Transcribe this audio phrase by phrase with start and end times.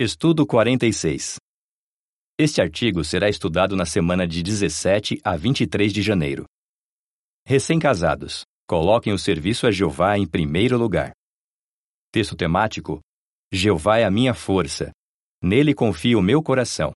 [0.00, 1.38] Estudo 46.
[2.38, 6.44] Este artigo será estudado na semana de 17 a 23 de janeiro.
[7.44, 11.10] Recém-casados, coloquem o serviço a Jeová em primeiro lugar.
[12.12, 13.00] Texto temático:
[13.52, 14.92] Jeová é a minha força.
[15.42, 16.92] Nele confia o meu coração.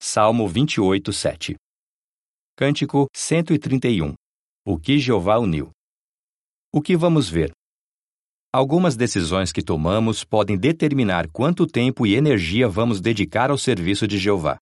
[0.00, 1.56] Salmo 28, 7.
[2.54, 4.14] Cântico 131.
[4.64, 5.72] O que Jeová uniu.
[6.72, 7.50] O que vamos ver?
[8.52, 14.18] Algumas decisões que tomamos podem determinar quanto tempo e energia vamos dedicar ao serviço de
[14.18, 14.58] Jeová.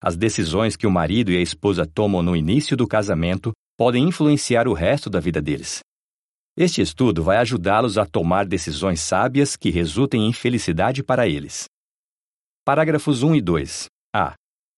[0.00, 4.68] As decisões que o marido e a esposa tomam no início do casamento podem influenciar
[4.68, 5.80] o resto da vida deles.
[6.56, 11.64] Este estudo vai ajudá-los a tomar decisões sábias que resultem em felicidade para eles.
[12.64, 13.86] Parágrafos 1 e 2.
[14.14, 14.34] A.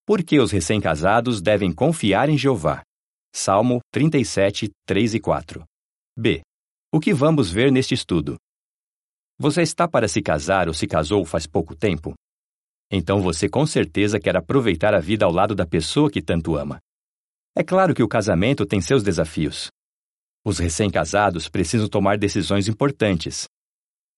[0.07, 2.81] Por que os recém-casados devem confiar em Jeová?
[3.35, 5.63] Salmo 37, 3 e 4.
[6.17, 6.41] B.
[6.93, 8.37] O que vamos ver neste estudo?
[9.39, 12.15] Você está para se casar ou se casou faz pouco tempo?
[12.91, 16.81] Então você com certeza quer aproveitar a vida ao lado da pessoa que tanto ama.
[17.57, 19.69] É claro que o casamento tem seus desafios.
[20.45, 23.45] Os recém-casados precisam tomar decisões importantes.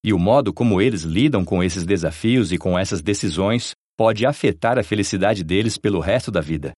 [0.03, 4.79] E o modo como eles lidam com esses desafios e com essas decisões pode afetar
[4.79, 6.73] a felicidade deles pelo resto da vida.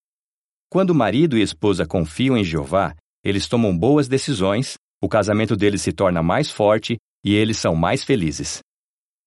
[0.69, 5.93] Quando marido e esposa confiam em Jeová, eles tomam boas decisões o casamento deles se
[5.93, 8.61] torna mais forte e eles são mais felizes.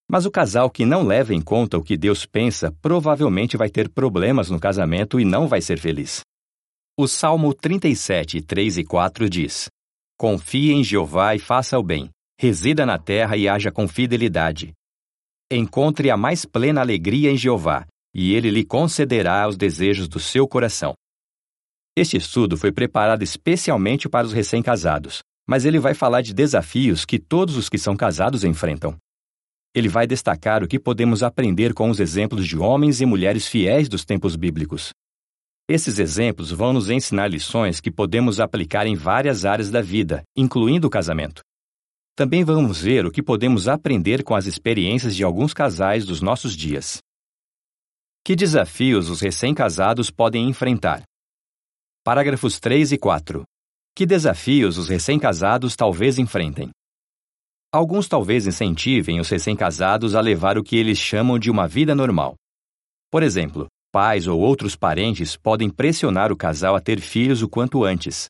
[0.09, 3.87] Mas o casal que não leva em conta o que Deus pensa provavelmente vai ter
[3.87, 6.21] problemas no casamento e não vai ser feliz.
[6.97, 9.69] O Salmo 37, 3 e 4 diz:
[10.17, 14.73] Confie em Jeová e faça o bem, resida na terra e haja com fidelidade.
[15.51, 20.47] Encontre a mais plena alegria em Jeová, e ele lhe concederá os desejos do seu
[20.47, 20.95] coração.
[21.95, 27.17] Este estudo foi preparado especialmente para os recém-casados, mas ele vai falar de desafios que
[27.17, 28.97] todos os que são casados enfrentam.
[29.73, 33.87] Ele vai destacar o que podemos aprender com os exemplos de homens e mulheres fiéis
[33.87, 34.91] dos tempos bíblicos.
[35.69, 40.87] Esses exemplos vão nos ensinar lições que podemos aplicar em várias áreas da vida, incluindo
[40.87, 41.41] o casamento.
[42.15, 46.55] Também vamos ver o que podemos aprender com as experiências de alguns casais dos nossos
[46.55, 46.97] dias.
[48.25, 51.03] Que desafios os recém-casados podem enfrentar?
[52.03, 53.43] Parágrafos 3 e 4.
[53.97, 56.69] Que desafios os recém-casados talvez enfrentem?
[57.73, 62.35] Alguns talvez incentivem os recém-casados a levar o que eles chamam de uma vida normal.
[63.09, 67.83] Por exemplo, pais ou outros parentes podem pressionar o casal a ter filhos o quanto
[67.83, 68.27] antes.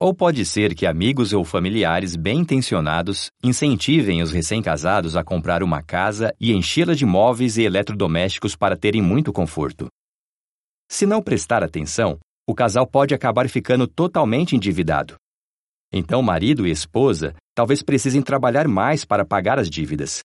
[0.00, 5.82] Ou pode ser que amigos ou familiares bem intencionados incentivem os recém-casados a comprar uma
[5.82, 9.88] casa e enchê-la de móveis e eletrodomésticos para terem muito conforto.
[10.88, 12.16] Se não prestar atenção,
[12.46, 15.16] o casal pode acabar ficando totalmente endividado.
[15.92, 20.22] Então, marido e esposa talvez precisem trabalhar mais para pagar as dívidas.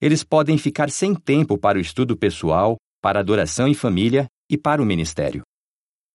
[0.00, 4.82] Eles podem ficar sem tempo para o estudo pessoal, para adoração em família e para
[4.82, 5.42] o ministério.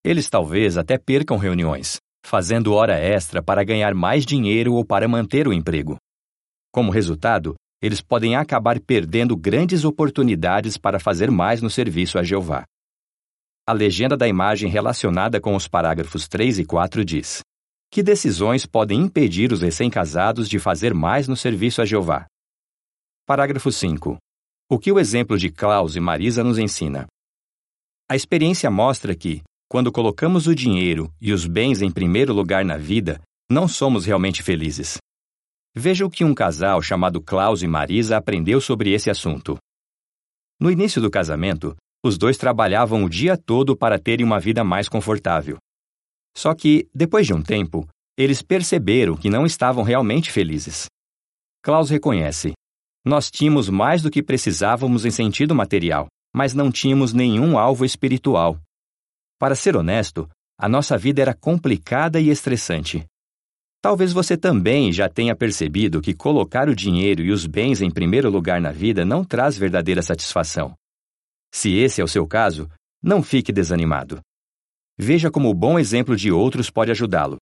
[0.04, 5.48] Eles talvez até percam reuniões, fazendo hora extra para ganhar mais dinheiro ou para manter
[5.48, 5.98] o emprego.
[6.72, 12.64] Como resultado, eles podem acabar perdendo grandes oportunidades para fazer mais no serviço a Jeová.
[13.66, 17.40] A legenda da imagem relacionada com os parágrafos 3 e 4 diz:
[17.90, 22.26] Que decisões podem impedir os recém-casados de fazer mais no serviço a Jeová?
[23.26, 24.18] Parágrafo 5.
[24.70, 27.08] O que o exemplo de Klaus e Marisa nos ensina?
[28.10, 32.76] A experiência mostra que, quando colocamos o dinheiro e os bens em primeiro lugar na
[32.76, 34.98] vida, não somos realmente felizes.
[35.74, 39.58] Veja o que um casal chamado Klaus e Marisa aprendeu sobre esse assunto.
[40.60, 44.90] No início do casamento, os dois trabalhavam o dia todo para terem uma vida mais
[44.90, 45.58] confortável.
[46.36, 47.88] Só que, depois de um tempo,
[48.18, 50.88] eles perceberam que não estavam realmente felizes.
[51.64, 52.54] Klaus reconhece:
[53.06, 58.60] Nós tínhamos mais do que precisávamos em sentido material, mas não tínhamos nenhum alvo espiritual.
[59.40, 63.06] Para ser honesto, a nossa vida era complicada e estressante.
[63.82, 68.30] Talvez você também já tenha percebido que colocar o dinheiro e os bens em primeiro
[68.30, 70.74] lugar na vida não traz verdadeira satisfação.
[71.54, 72.68] Se esse é o seu caso,
[73.02, 74.20] não fique desanimado.
[74.98, 77.38] Veja como o bom exemplo de outros pode ajudá-lo.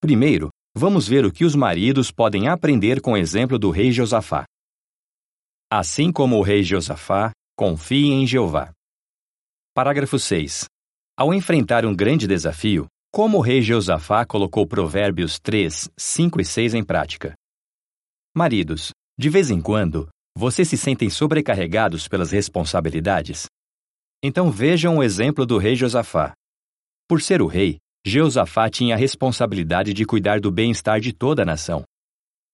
[0.00, 4.44] Primeiro, vamos ver o que os maridos podem aprender com o exemplo do rei Josafá.
[5.70, 8.72] Assim como o rei Josafá, confie em Jeová.
[9.74, 10.66] Parágrafo 6.
[11.16, 16.74] Ao enfrentar um grande desafio, como o rei Josafá colocou Provérbios 3, 5 e 6
[16.74, 17.34] em prática?
[18.34, 23.46] Maridos, de vez em quando, vocês se sentem sobrecarregados pelas responsabilidades?
[24.22, 26.32] Então vejam o exemplo do rei Josafá.
[27.08, 31.44] Por ser o rei, Josafá tinha a responsabilidade de cuidar do bem-estar de toda a
[31.44, 31.84] nação.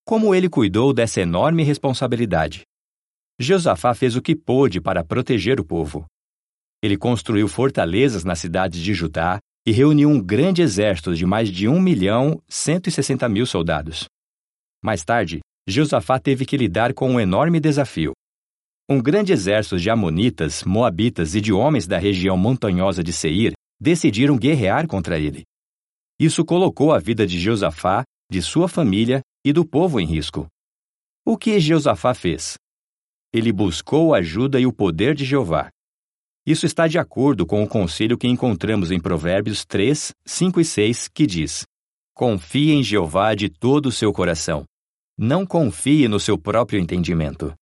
[0.05, 2.63] Como ele cuidou dessa enorme responsabilidade?
[3.39, 6.05] Josafá fez o que pôde para proteger o povo.
[6.83, 11.67] Ele construiu fortalezas nas cidades de Judá e reuniu um grande exército de mais de
[11.67, 14.05] 1 milhão 160 mil soldados.
[14.83, 18.13] Mais tarde, Josafá teve que lidar com um enorme desafio.
[18.89, 24.35] Um grande exército de Amonitas, Moabitas e de homens da região montanhosa de Seir decidiram
[24.35, 25.43] guerrear contra ele.
[26.19, 30.47] Isso colocou a vida de Josafá, de sua família e do povo em risco.
[31.23, 32.55] O que Josafá fez?
[33.31, 35.69] Ele buscou a ajuda e o poder de Jeová.
[36.47, 41.07] Isso está de acordo com o conselho que encontramos em Provérbios 3, 5 e 6,
[41.09, 41.63] que diz:
[42.15, 44.65] Confie em Jeová de todo o seu coração.
[45.21, 47.53] Não confie no seu próprio entendimento.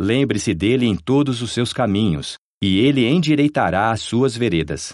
[0.00, 4.92] Lembre-se dele em todos os seus caminhos, e ele endireitará as suas veredas.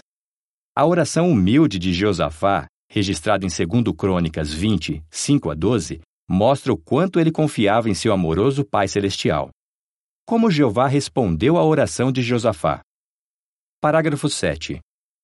[0.75, 6.77] A oração humilde de Josafá, registrada em 2 Crônicas 20, 5 a 12, mostra o
[6.77, 9.51] quanto ele confiava em seu amoroso Pai Celestial.
[10.25, 12.81] Como Jeová respondeu à oração de Josafá?
[13.79, 14.79] Parágrafo 7.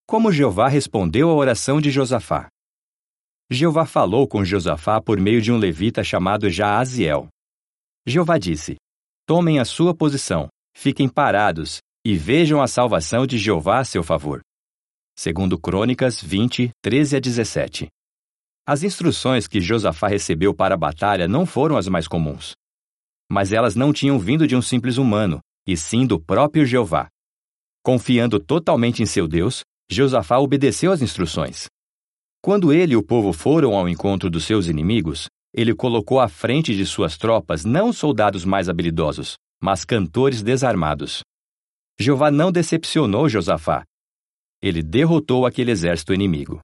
[0.06, 2.48] Como Jeová respondeu à oração de Josafá?
[3.52, 7.28] Jeová falou com Josafá por meio de um levita chamado Jaaziel.
[8.06, 8.76] Jeová disse:
[9.26, 14.42] Tomem a sua posição, fiquem parados e vejam a salvação de Jeová a seu favor.
[15.18, 17.88] Segundo Crônicas 20, 13 a 17.
[18.68, 22.54] As instruções que Josafá recebeu para a batalha não foram as mais comuns.
[23.32, 27.08] Mas elas não tinham vindo de um simples humano, e sim do próprio Jeová.
[27.84, 31.68] Confiando totalmente em seu Deus, Josafá obedeceu às instruções.
[32.42, 36.76] Quando ele e o povo foram ao encontro dos seus inimigos, ele colocou à frente
[36.76, 41.22] de suas tropas não soldados mais habilidosos, mas cantores desarmados.
[42.00, 43.84] Jeová não decepcionou Josafá.
[44.62, 46.62] Ele derrotou aquele exército inimigo.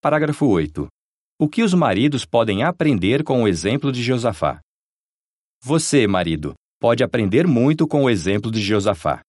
[0.00, 0.88] Parágrafo 8.
[1.38, 4.60] O que os maridos podem aprender com o exemplo de Josafá?
[5.62, 9.20] Você, marido, pode aprender muito com o exemplo de Josafá.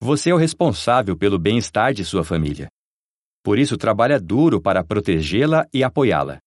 [0.00, 2.68] Você é o responsável pelo bem-estar de sua família.
[3.44, 6.38] Por isso, trabalha duro para protegê-la e apoiá-la.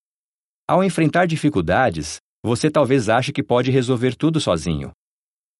[0.67, 4.91] Ao enfrentar dificuldades, você talvez ache que pode resolver tudo sozinho.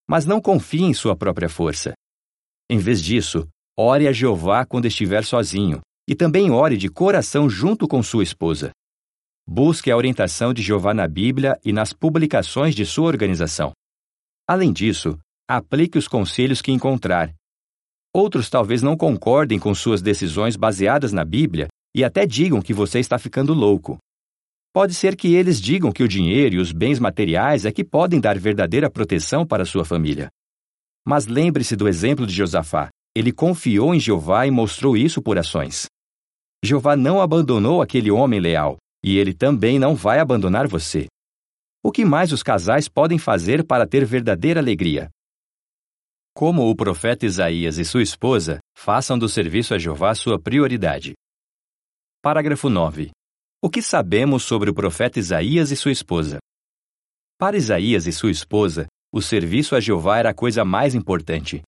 [0.10, 1.94] Mas não confie em sua própria força.
[2.69, 3.48] Em vez disso,
[3.78, 5.80] ore a Jeová quando estiver sozinho
[6.10, 8.72] e também ore de coração junto com sua esposa.
[9.48, 13.74] Busque a orientação de Jeová na Bíblia e nas publicações de sua organização.
[14.48, 17.33] Além disso, aplique os conselhos que encontrar
[18.18, 22.98] Outros talvez não concordem com suas decisões baseadas na Bíblia e até digam que você
[22.98, 24.00] está ficando louco.
[24.74, 28.19] Pode ser que eles digam que o dinheiro e os bens materiais é que podem
[28.19, 30.30] dar verdadeira proteção para sua família.
[31.06, 32.90] Mas lembre-se do exemplo de Josafá.
[33.16, 35.86] Ele confiou em Jeová e mostrou isso por ações.
[36.66, 41.06] Jeová não abandonou aquele homem leal, e ele também não vai abandonar você.
[41.84, 45.08] O que mais os casais podem fazer para ter verdadeira alegria?
[46.38, 51.16] Como o profeta Isaías e sua esposa façam do serviço a Jeová sua prioridade.
[52.22, 53.10] Parágrafo 9.
[53.60, 56.38] O que sabemos sobre o profeta Isaías e sua esposa?
[57.39, 61.63] Para Isaías e sua esposa, o serviço a Jeová era a coisa mais importante.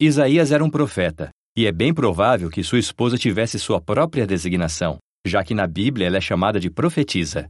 [0.00, 4.98] Isaías era um profeta, e é bem provável que sua esposa tivesse sua própria designação,
[5.26, 7.48] já que na Bíblia ela é chamada de profetisa.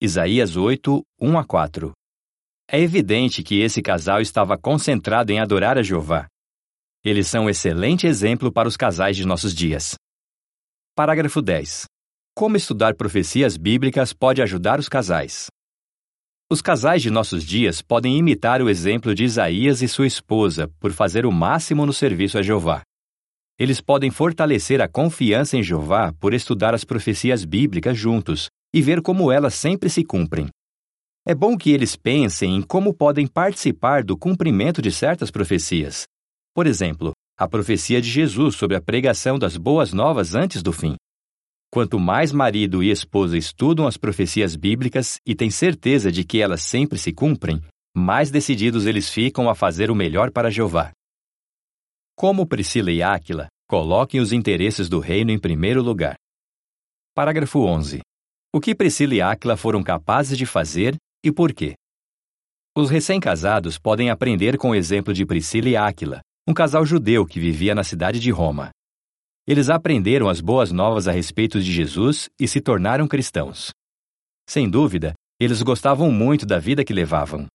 [0.00, 1.92] Isaías 8, 1 a 4.
[2.66, 6.26] É evidente que esse casal estava concentrado em adorar a Jeová.
[7.04, 9.94] Eles são um excelente exemplo para os casais de nossos dias.
[10.96, 11.84] Parágrafo 10.
[12.34, 15.48] Como estudar profecias bíblicas pode ajudar os casais?
[16.50, 20.92] Os casais de nossos dias podem imitar o exemplo de Isaías e sua esposa por
[20.92, 22.82] fazer o máximo no serviço a Jeová.
[23.58, 29.02] Eles podem fortalecer a confiança em Jeová por estudar as profecias bíblicas juntos e ver
[29.02, 30.48] como elas sempre se cumprem.
[31.26, 36.04] É bom que eles pensem em como podem participar do cumprimento de certas profecias.
[36.54, 40.96] Por exemplo, a profecia de Jesus sobre a pregação das boas novas antes do fim.
[41.72, 46.60] Quanto mais marido e esposa estudam as profecias bíblicas e têm certeza de que elas
[46.60, 47.62] sempre se cumprem,
[47.96, 50.92] mais decididos eles ficam a fazer o melhor para Jeová.
[52.14, 56.16] Como Priscila e Áquila, coloquem os interesses do reino em primeiro lugar.
[57.14, 58.02] Parágrafo 11.
[58.54, 61.74] O que Priscila e Áquila foram capazes de fazer e por quê?
[62.76, 67.40] Os recém-casados podem aprender com o exemplo de Priscila e Áquila, um casal judeu que
[67.40, 68.70] vivia na cidade de Roma.
[69.46, 73.70] Eles aprenderam as boas novas a respeito de Jesus e se tornaram cristãos.
[74.48, 77.46] Sem dúvida, eles gostavam muito da vida que levavam.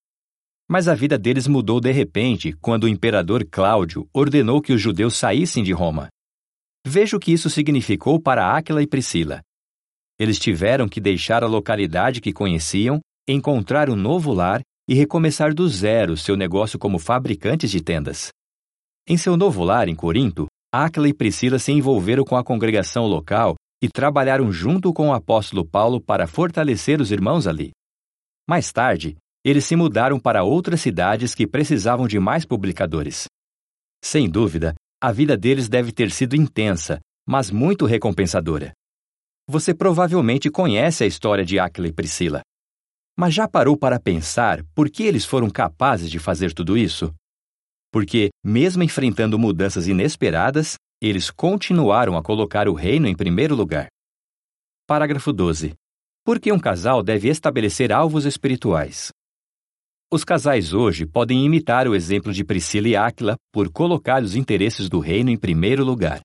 [0.68, 5.16] Mas a vida deles mudou de repente quando o imperador Cláudio ordenou que os judeus
[5.16, 6.10] saíssem de Roma.
[6.86, 9.42] Veja o que isso significou para Áquila e Priscila.
[10.20, 13.00] Eles tiveram que deixar a localidade que conheciam
[13.34, 18.30] encontrar um novo lar e recomeçar do zero seu negócio como fabricantes de tendas.
[19.08, 23.56] Em seu novo lar em Corinto, Áquila e Priscila se envolveram com a congregação local
[23.82, 27.72] e trabalharam junto com o apóstolo Paulo para fortalecer os irmãos ali.
[28.48, 33.26] Mais tarde, eles se mudaram para outras cidades que precisavam de mais publicadores.
[34.04, 38.74] Sem dúvida, a vida deles deve ter sido intensa, mas muito recompensadora.
[39.48, 42.42] Você provavelmente conhece a história de Áquila e Priscila.
[43.20, 47.14] Mas já parou para pensar por que eles foram capazes de fazer tudo isso?
[47.92, 53.90] Porque, mesmo enfrentando mudanças inesperadas, eles continuaram a colocar o reino em primeiro lugar.
[54.88, 55.74] Parágrafo 12.
[56.24, 59.10] Por que um casal deve estabelecer alvos espirituais?
[60.10, 64.88] Os casais hoje podem imitar o exemplo de Priscila e Áquila por colocar os interesses
[64.88, 66.22] do reino em primeiro lugar.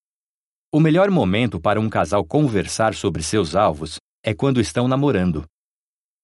[0.72, 5.44] O melhor momento para um casal conversar sobre seus alvos é quando estão namorando.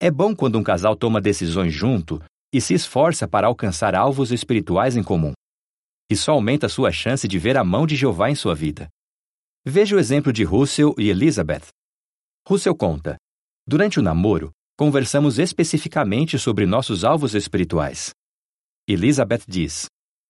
[0.03, 4.97] É bom quando um casal toma decisões junto e se esforça para alcançar alvos espirituais
[4.97, 5.35] em comum.
[6.11, 8.89] Isso aumenta sua chance de ver a mão de Jeová em sua vida.
[9.63, 11.67] Veja o exemplo de Russell e Elizabeth.
[12.49, 13.19] Russell conta:
[13.69, 18.09] Durante o namoro, conversamos especificamente sobre nossos alvos espirituais.
[18.89, 19.85] Elizabeth diz: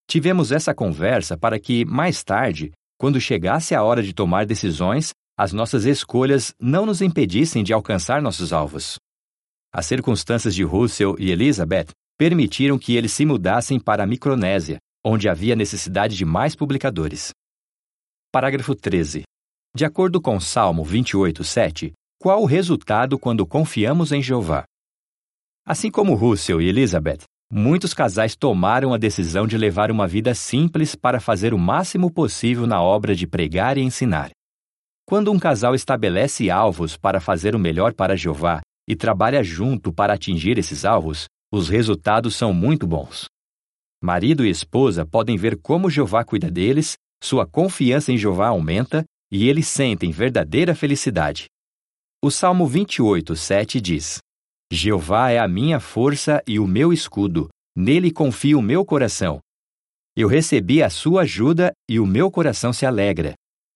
[0.08, 5.52] Tivemos essa conversa para que, mais tarde, quando chegasse a hora de tomar decisões, as
[5.52, 8.98] nossas escolhas não nos impedissem de alcançar nossos alvos.
[9.72, 15.28] As circunstâncias de Russell e Elizabeth permitiram que eles se mudassem para a Micronésia, onde
[15.28, 17.30] havia necessidade de mais publicadores.
[18.32, 19.22] Parágrafo 13.
[19.74, 24.64] De acordo com Salmo 28, 7, qual o resultado quando confiamos em Jeová?
[25.64, 30.96] Assim como Russell e Elizabeth, muitos casais tomaram a decisão de levar uma vida simples
[30.96, 34.30] para fazer o máximo possível na obra de pregar e ensinar.
[35.06, 40.14] Quando um casal estabelece alvos para fazer o melhor para Jeová, e trabalha junto para
[40.14, 43.26] atingir esses alvos, os resultados são muito bons.
[44.02, 49.48] Marido e esposa podem ver como Jeová cuida deles, sua confiança em Jeová aumenta e
[49.48, 51.46] eles sentem verdadeira felicidade.
[52.22, 54.18] O Salmo 28, 7 diz:
[54.72, 59.40] Jeová é a minha força e o meu escudo, nele confia o meu coração.
[60.16, 63.34] Eu recebi a sua ajuda e o meu coração se alegra.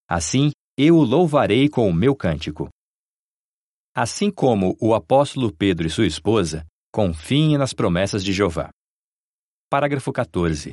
[0.09, 2.69] Assim, eu o louvarei com o meu cântico.
[3.97, 8.69] Assim como o apóstolo Pedro e sua esposa, confiem nas promessas de Jeová.
[9.71, 10.73] Parágrafo 14.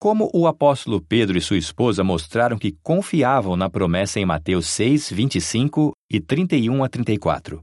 [0.00, 5.10] Como o apóstolo Pedro e sua esposa mostraram que confiavam na promessa em Mateus 6,
[5.10, 7.60] 25 e 31 a 34.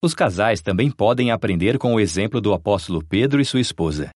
[0.00, 4.10] Os casais também podem aprender com o exemplo do apóstolo Pedro e sua esposa.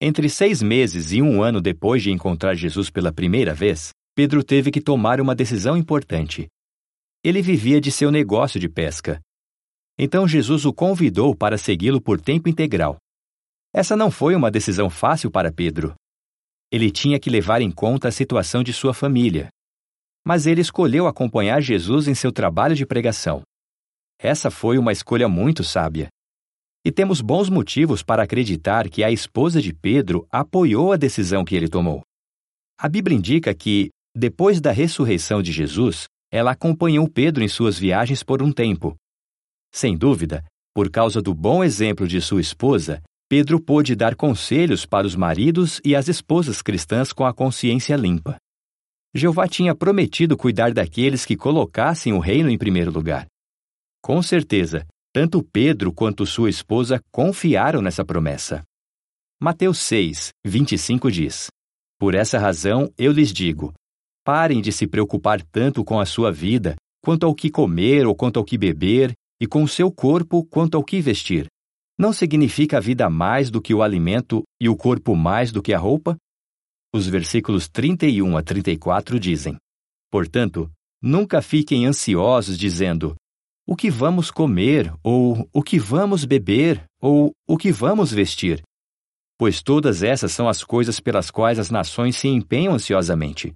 [0.00, 4.70] Entre seis meses e um ano depois de encontrar Jesus pela primeira vez, Pedro teve
[4.70, 6.48] que tomar uma decisão importante.
[7.22, 9.20] Ele vivia de seu negócio de pesca.
[9.98, 12.96] Então Jesus o convidou para segui-lo por tempo integral.
[13.74, 15.94] Essa não foi uma decisão fácil para Pedro.
[16.72, 19.50] Ele tinha que levar em conta a situação de sua família.
[20.24, 23.42] Mas ele escolheu acompanhar Jesus em seu trabalho de pregação.
[24.18, 26.08] Essa foi uma escolha muito sábia.
[26.82, 31.54] E temos bons motivos para acreditar que a esposa de Pedro apoiou a decisão que
[31.54, 32.00] ele tomou.
[32.78, 38.22] A Bíblia indica que, depois da ressurreição de Jesus, ela acompanhou Pedro em suas viagens
[38.22, 38.96] por um tempo.
[39.72, 40.44] Sem dúvida,
[40.74, 45.80] por causa do bom exemplo de sua esposa, Pedro pôde dar conselhos para os maridos
[45.84, 48.36] e as esposas cristãs com a consciência limpa.
[49.14, 53.26] Jeová tinha prometido cuidar daqueles que colocassem o reino em primeiro lugar.
[54.02, 58.62] Com certeza, tanto Pedro quanto sua esposa confiaram nessa promessa.
[59.40, 61.48] Mateus 6, 25 diz:
[61.98, 63.72] Por essa razão eu lhes digo:
[64.24, 68.38] Parem de se preocupar tanto com a sua vida, quanto ao que comer ou quanto
[68.38, 71.46] ao que beber, e com o seu corpo quanto ao que vestir.
[71.98, 75.72] Não significa a vida mais do que o alimento e o corpo mais do que
[75.72, 76.16] a roupa?
[76.94, 79.56] Os versículos 31 a 34 dizem:
[80.10, 80.70] Portanto,
[81.02, 83.14] nunca fiquem ansiosos dizendo:
[83.66, 88.62] O que vamos comer, ou o que vamos beber, ou o que vamos vestir?
[89.38, 93.52] Pois todas essas são as coisas pelas quais as nações se empenham ansiosamente.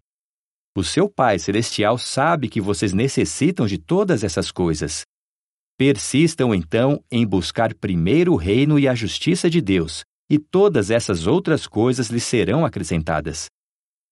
[0.76, 5.04] O seu Pai Celestial sabe que vocês necessitam de todas essas coisas.
[5.78, 11.28] Persistam então em buscar primeiro o reino e a justiça de Deus, e todas essas
[11.28, 13.47] outras coisas lhes serão acrescentadas.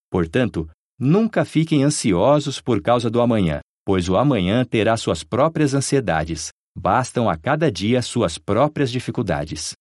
[0.09, 6.51] Portanto, nunca fiquem ansiosos por causa do amanhã, pois o amanhã terá suas próprias ansiedades,
[6.79, 9.73] bastam a cada dia suas próprias dificuldades.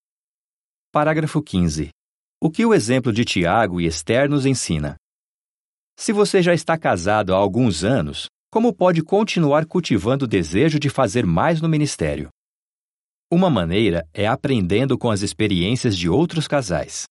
[0.91, 1.89] Parágrafo 15.
[2.41, 4.95] O que o exemplo de Tiago e Esther nos ensina?
[6.01, 10.89] Se você já está casado há alguns anos, como pode continuar cultivando o desejo de
[10.89, 12.27] fazer mais no ministério?
[13.31, 17.03] Uma maneira é aprendendo com as experiências de outros casais.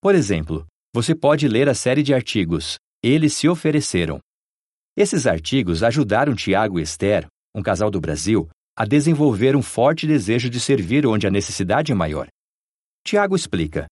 [0.00, 0.64] Por exemplo,
[0.94, 4.20] você pode ler a série de artigos Eles se ofereceram.
[4.96, 8.48] Esses artigos ajudaram Tiago e Esther, um casal do Brasil,
[8.78, 12.28] a desenvolver um forte desejo de servir onde a necessidade é maior.
[13.04, 13.88] Tiago explica: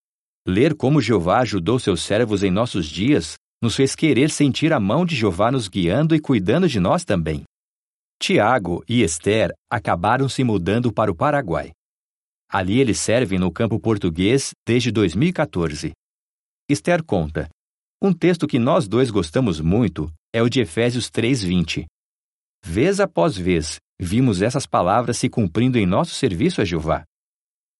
[0.46, 5.04] Ler como Jeová ajudou seus servos em nossos dias nos fez querer sentir a mão
[5.04, 7.44] de Jeová nos guiando e cuidando de nós também.
[8.18, 11.70] Tiago e Esther acabaram se mudando para o Paraguai.
[12.50, 15.92] Ali eles servem no campo português desde 2014.
[16.68, 17.48] Esther conta:
[18.02, 21.86] Um texto que nós dois gostamos muito é o de Efésios 3:20.
[22.64, 27.04] Vez após vez, vimos essas palavras se cumprindo em nosso serviço a Jeová.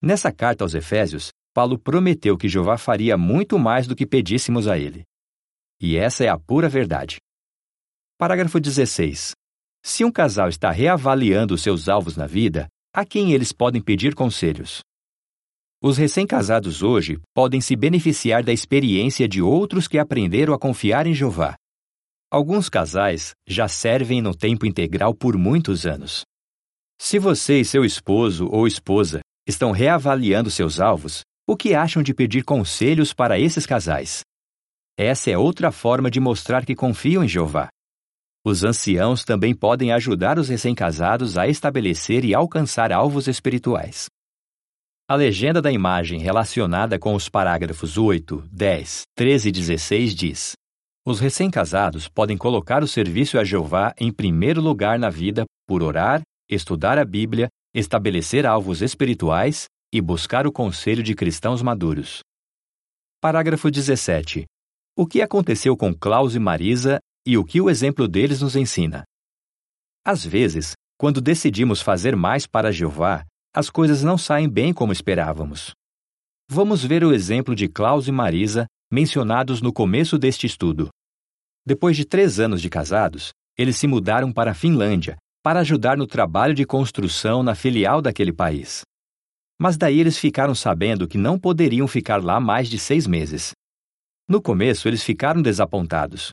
[0.02, 4.78] Nessa carta aos Efésios, Paulo prometeu que Jeová faria muito mais do que pedíssemos a
[4.78, 5.02] ele.
[5.80, 7.16] E essa é a pura verdade.
[8.18, 9.32] Parágrafo 16.
[9.82, 14.80] Se um casal está reavaliando seus alvos na vida, a quem eles podem pedir conselhos?
[15.82, 21.14] Os recém-casados hoje podem se beneficiar da experiência de outros que aprenderam a confiar em
[21.14, 21.54] Jeová.
[22.30, 26.24] Alguns casais já servem no tempo integral por muitos anos.
[27.00, 32.12] Se você e seu esposo ou esposa estão reavaliando seus alvos, o que acham de
[32.12, 34.20] pedir conselhos para esses casais?
[35.02, 37.70] Essa é outra forma de mostrar que confiam em Jeová.
[38.44, 44.08] Os anciãos também podem ajudar os recém-casados a estabelecer e alcançar alvos espirituais.
[45.08, 50.52] A legenda da imagem relacionada com os parágrafos 8, 10, 13 e 16 diz:
[51.06, 56.20] Os recém-casados podem colocar o serviço a Jeová em primeiro lugar na vida por orar,
[56.46, 62.20] estudar a Bíblia, estabelecer alvos espirituais e buscar o conselho de cristãos maduros.
[63.18, 64.44] Parágrafo 17.
[65.00, 69.02] O que aconteceu com Klaus e Marisa e o que o exemplo deles nos ensina?
[70.04, 73.24] Às vezes, quando decidimos fazer mais para Jeová,
[73.56, 75.72] as coisas não saem bem como esperávamos.
[76.50, 80.90] Vamos ver o exemplo de Klaus e Marisa, mencionados no começo deste estudo.
[81.66, 86.06] Depois de três anos de casados, eles se mudaram para a Finlândia para ajudar no
[86.06, 88.82] trabalho de construção na filial daquele país.
[89.58, 93.52] Mas daí eles ficaram sabendo que não poderiam ficar lá mais de seis meses.
[94.30, 96.30] No começo, eles ficaram desapontados.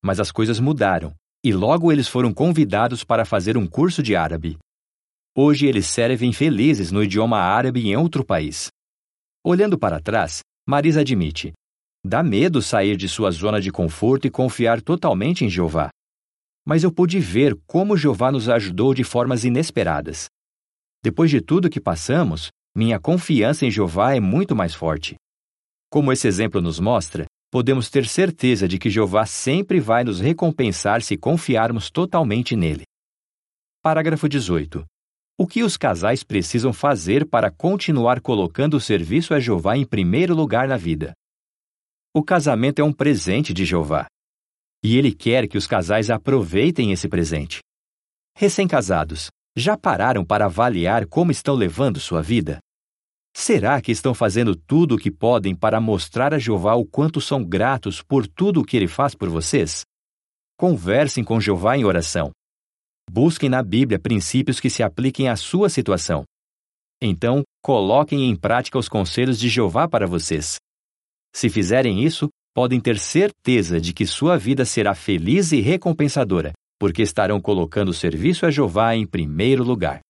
[0.00, 1.12] Mas as coisas mudaram,
[1.44, 4.56] e logo eles foram convidados para fazer um curso de árabe.
[5.36, 8.68] Hoje eles servem felizes no idioma árabe em outro país.
[9.44, 11.52] Olhando para trás, Marisa admite:
[12.04, 15.88] dá medo sair de sua zona de conforto e confiar totalmente em Jeová.
[16.64, 20.26] Mas eu pude ver como Jeová nos ajudou de formas inesperadas.
[21.02, 25.16] Depois de tudo que passamos, minha confiança em Jeová é muito mais forte.
[25.90, 31.02] Como esse exemplo nos mostra, podemos ter certeza de que Jeová sempre vai nos recompensar
[31.02, 32.84] se confiarmos totalmente nele.
[33.82, 34.84] Parágrafo 18.
[35.38, 40.34] O que os casais precisam fazer para continuar colocando o serviço a Jeová em primeiro
[40.34, 41.12] lugar na vida?
[42.14, 44.06] O casamento é um presente de Jeová.
[44.82, 47.60] E ele quer que os casais aproveitem esse presente.
[48.34, 52.58] Recém-casados, já pararam para avaliar como estão levando sua vida?
[53.38, 57.44] Será que estão fazendo tudo o que podem para mostrar a Jeová o quanto são
[57.44, 59.82] gratos por tudo o que ele faz por vocês?
[60.58, 62.30] Conversem com Jeová em oração.
[63.10, 66.24] Busquem na Bíblia princípios que se apliquem à sua situação.
[67.00, 70.56] Então, coloquem em prática os conselhos de Jeová para vocês.
[71.34, 77.02] Se fizerem isso, podem ter certeza de que sua vida será feliz e recompensadora, porque
[77.02, 80.00] estarão colocando o serviço a Jeová em primeiro lugar.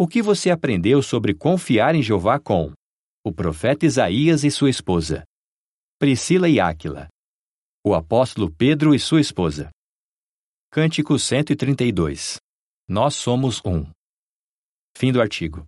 [0.00, 2.72] O que você aprendeu sobre confiar em Jeová com
[3.24, 5.24] o profeta Isaías e sua esposa,
[5.98, 7.08] Priscila e Áquila,
[7.84, 9.70] o apóstolo Pedro e sua esposa.
[10.70, 12.36] Cântico 132.
[12.88, 13.90] Nós somos um.
[14.96, 15.66] Fim do artigo.